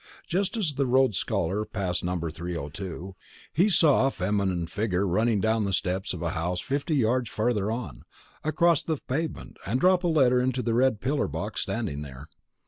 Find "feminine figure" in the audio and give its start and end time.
4.09-5.05